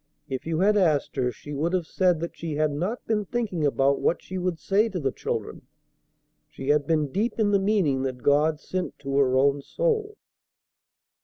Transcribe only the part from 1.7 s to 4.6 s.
have said that she had not been thinking about what she would